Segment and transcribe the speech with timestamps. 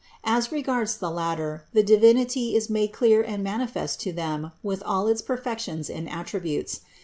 [0.23, 5.05] As regards the latter, the Divinity is made clear and manifest to them with all
[5.07, 6.81] its perfections and attributes.